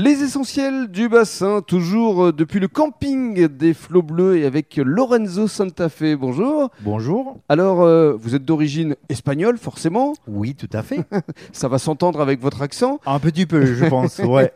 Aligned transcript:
Les 0.00 0.22
essentiels 0.22 0.86
du 0.86 1.08
bassin, 1.08 1.60
toujours 1.60 2.26
euh, 2.26 2.32
depuis 2.32 2.60
le 2.60 2.68
camping 2.68 3.48
des 3.48 3.74
flots 3.74 4.00
bleus 4.04 4.36
et 4.38 4.44
avec 4.46 4.76
Lorenzo 4.76 5.48
Santa 5.48 5.88
Fe. 5.88 6.14
Bonjour. 6.16 6.70
Bonjour. 6.82 7.40
Alors, 7.48 7.82
euh, 7.82 8.14
vous 8.16 8.36
êtes 8.36 8.44
d'origine 8.44 8.94
espagnole, 9.08 9.58
forcément. 9.58 10.12
Oui, 10.28 10.54
tout 10.54 10.68
à 10.72 10.84
fait. 10.84 11.00
Ça 11.52 11.66
va 11.66 11.78
s'entendre 11.78 12.20
avec 12.20 12.40
votre 12.40 12.62
accent. 12.62 13.00
Un 13.06 13.18
petit 13.18 13.44
peu, 13.44 13.66
je 13.66 13.86
pense. 13.86 14.18
Ouais. 14.24 14.52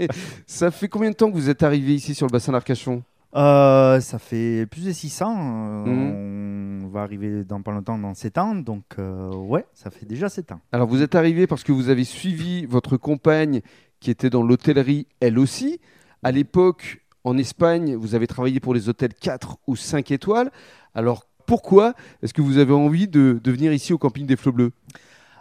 Ça 0.47 0.71
fait 0.71 0.87
combien 0.87 1.11
de 1.11 1.17
temps 1.17 1.29
que 1.29 1.35
vous 1.35 1.51
êtes 1.51 1.65
arrivé 1.65 1.93
ici 1.93 2.15
sur 2.15 2.29
le 2.29 2.31
bassin 2.31 2.53
d'Arcachon? 2.53 3.03
Euh, 3.35 3.99
ça 3.99 4.21
fait 4.21 4.67
plus 4.67 4.85
de 4.87 4.93
600. 4.93 5.35
euh, 5.39 5.85
Mhm. 5.87 6.85
On 6.85 6.89
va 6.89 7.03
arriver 7.03 7.43
dans 7.45 7.63
pas 7.63 7.73
longtemps 7.73 7.99
dans 7.99 8.15
7 8.15 8.39
ans. 8.39 8.55
Donc, 8.55 8.85
euh, 9.01 9.35
ouais, 9.35 9.65
ça 9.75 9.91
fait 9.91 10.07
déjà 10.07 10.29
7 10.29 10.53
ans. 10.53 10.61
Alors, 10.71 10.87
vous 10.87 11.03
êtes 11.03 11.17
arrivé 11.17 11.49
parce 11.49 11.65
que 11.65 11.73
vous 11.73 11.89
avez 11.89 12.05
suivi 12.05 12.65
votre 12.67 12.97
compagne 12.97 13.61
qui 14.03 14.11
était 14.11 14.31
dans 14.31 14.43
l'hôtellerie, 14.43 15.07
elle 15.21 15.39
aussi. 15.39 15.81
À 16.25 16.33
l'époque, 16.33 17.01
en 17.23 17.39
Espagne, 17.39 17.95
vous 17.95 18.17
avez 18.17 18.27
travaillé 18.27 18.59
pour 18.59 18.75
les 18.75 18.89
hôtels 18.89 19.15
4 19.15 19.59
ou 19.69 19.77
5 19.77 20.11
étoiles. 20.11 20.51
Alors, 20.93 21.25
pourquoi 21.47 21.95
est-ce 22.21 22.35
que 22.35 22.43
vous 22.43 22.59
avez 22.59 22.73
envie 22.73 23.07
de, 23.07 23.41
de 23.43 23.53
venir 23.53 23.73
ici 23.73 23.93
au 23.93 23.99
camping 23.99 24.27
des 24.27 24.35
flots 24.37 24.53
bleus? 24.53 24.73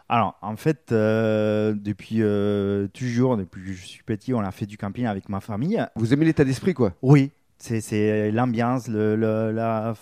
Alors, 0.10 0.38
en 0.44 0.56
fait, 0.58 0.92
euh, 0.92 1.74
depuis 1.76 2.18
euh, 2.22 2.88
toujours, 2.94 3.36
depuis 3.36 3.64
que 3.64 3.72
je 3.72 3.84
suis 3.84 4.04
petit, 4.04 4.32
on 4.34 4.42
a 4.42 4.52
fait 4.52 4.68
du 4.68 4.78
camping 4.78 5.06
avec 5.08 5.28
ma 5.28 5.40
famille. 5.40 5.84
Vous 5.96 6.14
aimez 6.14 6.26
l'état 6.26 6.44
d'esprit, 6.44 6.76
quoi? 6.76 6.94
Oui, 7.02 7.32
c'est- 7.58 8.30
l'ambiance, 8.32 8.88
le- 8.88 9.16
le- 9.16 9.52
la, 9.52 9.96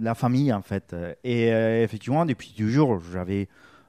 la 0.00 0.14
famille, 0.14 0.52
en 0.52 0.62
fait. 0.62 0.94
Et 1.24 1.50
euh, 1.50 1.82
effectivement, 1.82 2.26
depuis 2.26 2.52
toujours, 2.54 3.00
j'avais 3.10 3.48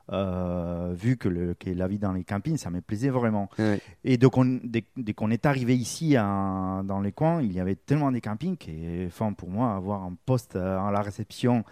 vu 0.10 1.18
que, 1.18 1.30
le, 1.30 1.54
que 1.54 1.70
la 1.70 1.88
vie 1.88 1.98
dans 2.00 2.14
les 2.14 2.24
campings, 2.24 2.58
ça 2.58 2.70
me 2.70 2.82
plaisait 2.82 3.10
vraiment. 3.10 3.50
Ouais. 3.58 3.80
Et 4.04 4.18
donc, 4.18 4.38
on- 4.38 4.60
dès, 4.64 4.84
dès 4.98 5.14
qu'on 5.14 5.32
est 5.32 5.46
arrivé 5.46 5.76
ici 5.76 6.14
dans 6.16 7.02
les 7.04 7.12
coins, 7.12 7.42
il 7.42 7.52
y 7.54 7.60
avait 7.60 7.76
tellement 7.76 8.12
de 8.12 8.20
campings 8.20 8.58
que, 8.58 9.08
enfin, 9.08 9.34
pour 9.34 9.50
moi, 9.50 9.74
avoir 9.76 10.04
un 10.04 10.16
poste 10.26 10.56
euh, 10.56 10.80
à 10.80 10.92
la 10.92 11.02
réception 11.02 11.64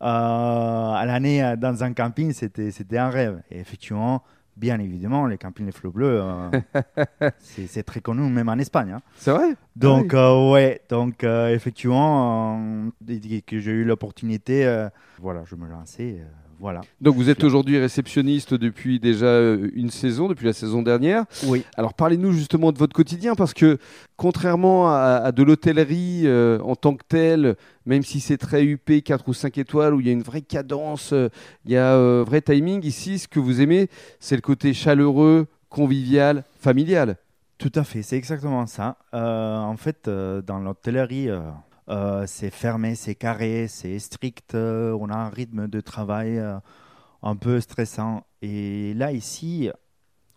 euh, 0.00 0.04
à 0.06 1.04
l'année 1.06 1.42
euh, 1.44 1.56
dans 1.56 1.84
un 1.84 1.92
camping, 1.92 2.32
c'était 2.32 2.70
c'était 2.72 2.98
un 2.98 3.08
rêve. 3.08 3.40
Et 3.50 3.60
effectivement, 3.60 4.22
bien 4.56 4.78
évidemment, 4.80 5.26
les 5.26 5.38
campings 5.38 5.64
Les 5.66 5.70
Flots 5.72 5.92
Bleus, 5.92 6.20
euh, 6.22 6.50
c'est 7.38 7.66
c'est 7.68 7.82
très 7.84 8.00
connu, 8.00 8.22
même 8.28 8.48
en 8.48 8.58
Espagne. 8.58 8.92
hein. 8.92 9.00
C'est 9.16 9.30
vrai? 9.30 9.54
Donc, 9.76 10.12
euh, 10.12 10.50
ouais, 10.50 10.80
donc 10.88 11.22
euh, 11.24 11.54
effectivement, 11.54 12.58
euh, 12.58 12.90
dès 13.00 13.42
que 13.42 13.58
j'ai 13.60 13.70
eu 13.70 13.84
l'opportunité, 13.84 14.66
euh, 14.66 14.88
voilà, 15.20 15.42
je 15.46 15.54
me 15.54 15.68
lançais. 15.68 16.20
Voilà. 16.62 16.82
Donc 17.00 17.16
vous 17.16 17.28
êtes 17.28 17.42
aujourd'hui 17.42 17.76
réceptionniste 17.76 18.54
depuis 18.54 19.00
déjà 19.00 19.26
euh, 19.26 19.68
une 19.74 19.90
saison, 19.90 20.28
depuis 20.28 20.46
la 20.46 20.52
saison 20.52 20.80
dernière. 20.80 21.24
Oui. 21.48 21.64
Alors 21.76 21.92
parlez-nous 21.92 22.30
justement 22.30 22.70
de 22.70 22.78
votre 22.78 22.94
quotidien 22.94 23.34
parce 23.34 23.52
que 23.52 23.78
contrairement 24.16 24.88
à, 24.88 25.22
à 25.24 25.32
de 25.32 25.42
l'hôtellerie 25.42 26.22
euh, 26.24 26.60
en 26.60 26.76
tant 26.76 26.94
que 26.94 27.02
telle, 27.08 27.56
même 27.84 28.04
si 28.04 28.20
c'est 28.20 28.38
très 28.38 28.62
UP 28.62 29.02
4 29.04 29.28
ou 29.28 29.34
5 29.34 29.58
étoiles 29.58 29.92
où 29.92 29.98
il 29.98 30.06
y 30.06 30.10
a 30.10 30.12
une 30.12 30.22
vraie 30.22 30.40
cadence, 30.40 31.12
euh, 31.12 31.30
il 31.64 31.72
y 31.72 31.76
a 31.76 31.96
un 31.96 32.22
vrai 32.22 32.40
timing, 32.40 32.86
ici 32.86 33.18
ce 33.18 33.26
que 33.26 33.40
vous 33.40 33.60
aimez 33.60 33.88
c'est 34.20 34.36
le 34.36 34.42
côté 34.42 34.72
chaleureux, 34.72 35.48
convivial, 35.68 36.44
familial. 36.60 37.16
Tout 37.58 37.72
à 37.74 37.82
fait, 37.82 38.02
c'est 38.02 38.16
exactement 38.16 38.68
ça. 38.68 38.98
En 39.12 39.76
fait, 39.76 40.08
dans 40.08 40.60
l'hôtellerie, 40.60 41.28
euh, 41.88 42.24
c'est 42.26 42.50
fermé, 42.50 42.94
c'est 42.94 43.14
carré, 43.14 43.66
c'est 43.68 43.98
strict. 43.98 44.54
euh, 44.54 44.96
on 45.00 45.08
a 45.10 45.16
un 45.16 45.28
rythme 45.28 45.68
de 45.68 45.80
travail 45.80 46.38
euh, 46.38 46.56
un 47.22 47.36
peu 47.36 47.60
stressant. 47.60 48.24
Et 48.40 48.94
là, 48.94 49.12
ici, 49.12 49.70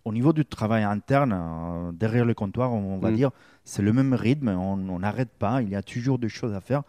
au 0.06 0.14
niveau 0.14 0.34
du 0.34 0.46
travail 0.46 0.84
interne, 0.84 1.92
derrière 1.98 2.26
le 2.26 2.34
comptoir, 2.34 2.74
on, 2.74 2.98
va 3.00 3.12
Mm. 3.12 3.16
dire, 3.16 3.32
c'est 3.64 3.82
le 3.82 3.94
même 3.94 4.14
rythme. 4.14 4.50
On 4.50 5.00
n'arrête 5.00 5.32
pas. 5.38 5.62
Il 5.62 5.70
y 5.70 5.76
a 5.76 5.82
toujours 5.84 6.20
des 6.20 6.30
choses 6.30 6.54
à 6.54 6.62
faire. 6.62 6.84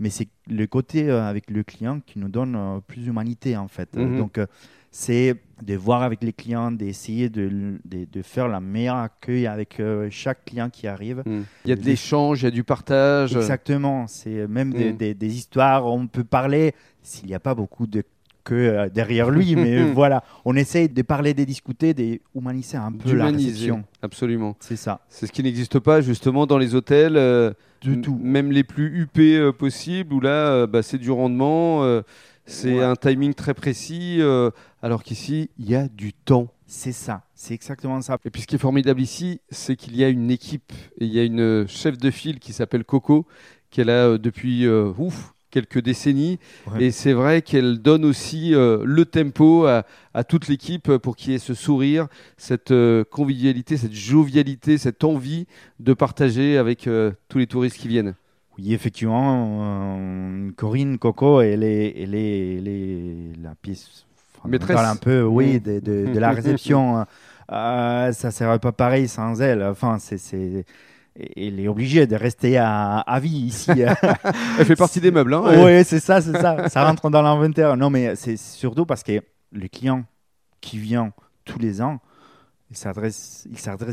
Mais 0.00 0.10
c'est 0.10 0.28
le 0.48 0.66
côté 0.66 1.10
avec 1.10 1.50
le 1.50 1.62
client 1.64 2.00
qui 2.00 2.18
nous 2.20 2.28
donne 2.28 2.80
plus 2.86 3.02
d'humanité, 3.02 3.56
en 3.56 3.68
fait. 3.68 3.96
Mhm. 3.96 4.16
Donc, 4.16 4.40
c'est 4.90 5.36
de 5.62 5.74
voir 5.76 6.02
avec 6.02 6.22
les 6.22 6.32
clients, 6.32 6.70
d'essayer 6.70 7.28
de, 7.28 7.78
de, 7.84 8.06
de 8.10 8.22
faire 8.22 8.48
la 8.48 8.60
meilleure 8.60 8.96
accueil 8.96 9.46
avec 9.46 9.80
euh, 9.80 10.08
chaque 10.10 10.44
client 10.44 10.70
qui 10.70 10.86
arrive. 10.86 11.22
Il 11.26 11.44
y 11.68 11.72
a 11.72 11.76
de 11.76 11.82
l'échange, 11.84 12.42
il 12.42 12.44
y 12.44 12.48
a 12.48 12.50
du 12.50 12.64
partage. 12.64 13.34
Exactement, 13.36 14.06
c'est 14.06 14.46
même 14.46 14.72
des, 14.72 14.92
Mm. 14.92 14.96
des- 14.96 15.14
des 15.14 15.34
histoires, 15.36 15.86
on 15.86 16.06
peut 16.06 16.24
parler 16.24 16.74
s'il 17.02 17.26
n'y 17.26 17.34
a 17.34 17.40
pas 17.40 17.54
beaucoup 17.54 17.86
de 17.86 18.02
queue 18.44 18.78
euh, 18.78 18.88
derrière 18.88 19.30
lui, 19.30 19.56
mais 19.56 19.82
voilà, 19.92 20.22
on 20.44 20.56
essaye 20.56 20.88
de 20.88 21.02
parler, 21.02 21.34
de 21.34 21.44
discuter, 21.44 21.92
d'humaniser 21.92 22.76
un 22.78 22.92
peu 22.92 23.14
la 23.14 23.26
réception. 23.26 23.84
absolument. 24.00 24.56
C'est 24.60 24.76
ça, 24.76 25.00
C'est 25.08 25.26
ce 25.26 25.32
qui 25.32 25.42
n'existe 25.42 25.78
pas 25.80 26.00
justement 26.00 26.46
dans 26.46 26.56
les 26.58 26.74
hôtels. 26.74 27.16
euh, 27.16 27.52
tout. 28.02 28.18
Même 28.22 28.50
les 28.50 28.64
plus 28.64 29.02
UP 29.02 29.18
euh, 29.18 29.52
possibles, 29.52 30.12
où 30.14 30.20
là, 30.20 30.30
euh, 30.50 30.66
bah, 30.66 30.82
c'est 30.82 30.98
du 30.98 31.10
rendement, 31.10 31.84
euh, 31.84 32.02
c'est 32.48 32.74
Ouais. 32.78 32.82
un 32.84 32.96
timing 32.96 33.34
très 33.34 33.54
précis, 33.54 34.16
euh, 34.20 34.50
alors 34.82 35.02
qu'ici, 35.04 35.50
il 35.58 35.68
y 35.70 35.74
a 35.76 35.86
du 35.88 36.12
temps. 36.12 36.48
C'est 36.66 36.92
ça, 36.92 37.22
c'est 37.34 37.54
exactement 37.54 38.00
ça. 38.02 38.18
Et 38.24 38.30
puis 38.30 38.42
ce 38.42 38.46
qui 38.46 38.56
est 38.56 38.58
formidable 38.58 39.00
ici, 39.00 39.40
c'est 39.50 39.76
qu'il 39.76 39.96
y 39.96 40.02
a 40.04 40.08
une 40.08 40.30
équipe, 40.30 40.72
et 41.00 41.04
il 41.06 41.12
y 41.12 41.20
a 41.20 41.24
une 41.24 41.40
euh, 41.40 41.66
chef 41.66 41.96
de 41.96 42.10
file 42.10 42.40
qui 42.40 42.52
s'appelle 42.52 42.84
Coco, 42.84 43.26
est 43.76 43.84
là 43.84 44.06
euh, 44.08 44.18
depuis 44.18 44.66
euh, 44.66 44.92
ouf, 44.98 45.32
quelques 45.50 45.80
décennies, 45.80 46.38
Ouais. 46.66 46.84
et 46.86 46.90
c'est 46.90 47.12
vrai 47.14 47.40
qu'elle 47.42 47.78
donne 47.80 48.04
aussi 48.04 48.54
euh, 48.54 48.82
le 48.84 49.04
tempo 49.06 49.64
à, 49.66 49.84
à 50.12 50.24
toute 50.24 50.48
l'équipe 50.48 50.94
pour 50.98 51.16
qu'il 51.16 51.32
y 51.32 51.36
ait 51.36 51.38
ce 51.38 51.54
sourire, 51.54 52.08
cette 52.36 52.70
euh, 52.70 53.04
convivialité, 53.04 53.76
cette 53.78 53.94
jovialité, 53.94 54.76
cette 54.78 55.04
envie 55.04 55.46
de 55.80 55.94
partager 55.94 56.58
avec 56.58 56.86
euh, 56.86 57.12
tous 57.28 57.38
les 57.38 57.46
touristes 57.46 57.76
qui 57.78 57.88
viennent. 57.88 58.14
Oui, 58.58 58.74
effectivement, 58.74 59.96
euh, 59.98 60.50
Corinne 60.56 60.98
Coco, 60.98 61.40
elle 61.40 61.62
est, 61.62 61.94
elle 62.02 62.14
est, 62.14 62.56
elle 62.58 62.68
est 62.68 63.32
la 63.42 63.54
pièce 63.54 64.04
Maîtresse. 64.44 64.68
fondamentale 64.76 64.92
un 64.92 64.96
peu, 64.96 65.22
oui, 65.22 65.56
Mm. 65.56 65.58
de, 65.60 65.80
de- 65.80 66.06
de 66.14 66.18
la 66.18 66.30
réception. 66.30 67.04
Euh, 67.52 68.12
ça 68.12 68.30
serait 68.30 68.58
pas 68.58 68.72
pareil 68.72 69.06
sans 69.08 69.40
elle. 69.40 69.62
Enfin, 69.62 69.98
c'est, 70.00 70.18
c'est, 70.18 70.64
elle 71.36 71.60
est 71.60 71.68
obligée 71.68 72.06
de 72.06 72.16
rester 72.16 72.56
à, 72.58 72.98
à 72.98 73.20
vie 73.20 73.30
ici. 73.46 73.70
Elle 74.58 74.64
fait 74.66 74.76
partie 74.76 75.00
des 75.00 75.10
meubles. 75.10 75.34
Hein, 75.34 75.42
oui, 75.64 75.82
c'est 75.84 75.98
ça, 76.00 76.20
c'est 76.20 76.32
ça. 76.38 76.68
Ça 76.68 76.84
rentre 76.84 77.08
dans 77.10 77.22
l'inventaire. 77.22 77.76
Non, 77.76 77.90
mais 77.90 78.14
c'est 78.16 78.36
surtout 78.36 78.84
parce 78.86 79.02
que 79.02 79.20
le 79.52 79.68
client 79.68 80.04
qui 80.60 80.78
vient 80.78 81.12
tous 81.44 81.58
les 81.58 81.80
ans, 81.80 81.98
il 82.70 82.76
s'adresse, 82.76 83.46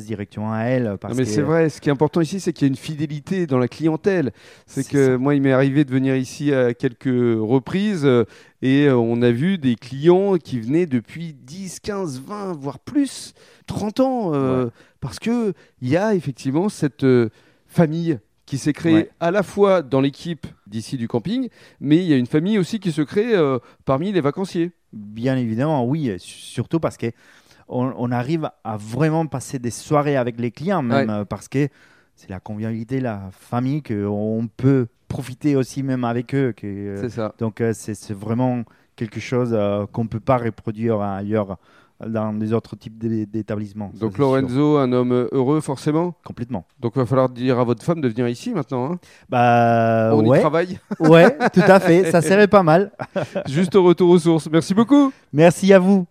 directement 0.06 0.52
à 0.54 0.64
elle. 0.64 0.98
Parce 1.00 1.14
Non, 1.14 1.20
mais 1.20 1.26
c'est 1.26 1.42
vrai, 1.42 1.70
ce 1.70 1.80
qui 1.80 1.88
est 1.90 1.92
important 1.92 2.20
ici, 2.22 2.40
c'est 2.40 2.52
qu'il 2.52 2.66
y 2.68 2.70
a 2.70 2.72
une 2.72 2.76
fidélité 2.76 3.48
dans 3.48 3.58
la 3.58 3.68
clientèle. 3.70 4.32
C'est 4.66 4.86
que 4.88 5.14
ça. 5.14 5.18
moi, 5.18 5.34
il 5.36 5.42
m'est 5.42 5.54
arrivé 5.54 5.86
de 5.86 5.92
venir 5.92 6.16
ici 6.16 6.54
à 6.54 6.74
quelques 6.74 7.06
reprises 7.06 8.06
euh, 8.06 8.26
et 8.62 8.88
euh, 8.88 8.98
on 8.98 9.22
a 9.22 9.32
vu 9.32 9.58
des 9.58 9.76
clients 9.76 10.36
qui 10.38 10.60
venaient 10.60 10.88
depuis 10.88 11.34
10, 11.34 11.80
15, 11.80 12.22
20, 12.22 12.54
voire 12.54 12.80
plus, 12.80 13.34
30 13.68 14.00
ans. 14.02 14.32
euh, 14.34 14.66
Ouais. 14.66 14.72
Parce 15.00 15.20
qu'il 15.20 15.54
y 15.82 15.96
a 15.98 16.16
effectivement 16.16 16.68
cette 16.68 17.04
euh, 17.04 17.30
famille 17.68 18.20
qui 18.46 18.58
s'est 18.58 18.74
créée 18.74 18.94
Ouais. 18.96 19.10
à 19.20 19.32
la 19.32 19.42
fois 19.44 19.82
dans 19.84 20.02
l'équipe 20.02 20.48
d'ici 20.68 20.98
du 20.98 21.08
camping, 21.08 21.48
mais 21.80 21.98
il 21.98 22.04
y 22.06 22.14
a 22.14 22.18
une 22.18 22.26
famille 22.28 22.58
aussi 22.60 22.80
qui 22.80 22.92
se 22.92 23.02
crée 23.02 23.36
euh, 23.36 23.60
parmi 23.86 24.12
les 24.12 24.22
vacanciers. 24.22 24.72
Bien 24.94 25.38
évidemment, 25.38 25.86
oui, 25.86 26.12
surtout 26.20 26.80
parce 26.80 26.98
que 26.98 27.08
on, 27.68 27.94
on 27.98 28.12
arrive 28.12 28.50
à 28.64 28.78
vraiment 28.78 29.26
passer 29.26 29.60
des 29.60 29.72
soirées 29.72 30.18
avec 30.18 30.40
les 30.40 30.52
clients, 30.52 30.82
même 30.84 31.10
Ouais. 31.10 31.14
euh, 31.16 31.26
parce 31.26 31.48
que 31.48 31.68
c'est 32.16 32.30
la 32.30 32.40
convivialité, 32.40 33.00
la 33.00 33.24
famille, 33.32 33.82
qu'on 33.84 34.48
peut 34.56 34.88
profiter 35.08 35.56
aussi 35.56 35.84
même 35.84 36.04
avec 36.04 36.34
eux. 36.34 36.54
Que, 36.56 36.66
euh, 36.68 36.98
C'est 37.02 37.10
ça. 37.10 37.34
donc 37.40 37.62
euh, 37.62 37.74
c'est 37.74 38.14
vraiment 38.14 38.64
quelque 38.96 39.20
chose 39.20 39.58
qu'on 39.92 40.04
ne 40.04 40.10
peut 40.10 40.20
pas 40.22 40.38
reproduire 40.38 41.02
ailleurs 41.02 41.58
dans 42.06 42.32
les 42.34 42.52
autres 42.54 42.76
types 42.76 42.98
d'é- 42.98 43.26
d'établissements. 43.26 43.90
Donc 44.00 44.14
sûr. 44.16 44.22
Lorenzo, 44.22 44.78
un 44.78 44.92
homme 44.92 45.28
heureux 45.32 45.62
forcément? 45.62 46.14
Complètement. 46.26 46.66
Donc 46.80 46.94
il 46.96 47.00
va 47.00 47.06
falloir 47.06 47.30
dire 47.30 47.58
à 47.60 47.64
votre 47.64 47.84
femme 47.84 48.02
de 48.02 48.08
venir 48.10 48.28
ici 48.28 48.52
maintenant. 48.54 48.92
hein? 48.94 49.00
Bah, 49.30 50.12
On 50.14 50.24
y 50.34 50.40
travaille. 50.40 50.78
ouais, 51.00 51.38
tout 51.54 51.62
à 51.66 51.80
fait, 51.80 52.12
ça 52.12 52.22
serait 52.30 52.48
pas 52.50 52.64
mal. 52.64 52.92
Juste 53.48 53.76
au 53.76 53.84
retour 53.84 54.10
aux 54.10 54.20
sources. 54.20 54.50
Merci 54.52 54.74
beaucoup. 54.74 55.12
Merci 55.34 55.72
à 55.74 55.80
vous. 55.80 56.06